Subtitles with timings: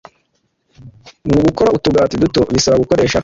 [1.29, 3.17] Mu gukora utugati duto bisaba gukoresha